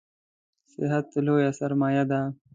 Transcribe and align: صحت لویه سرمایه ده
صحت 0.71 1.07
لویه 1.25 1.51
سرمایه 1.59 2.03
ده 2.09 2.19